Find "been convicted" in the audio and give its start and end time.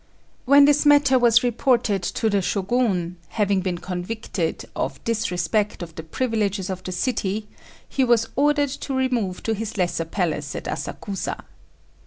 3.61-4.65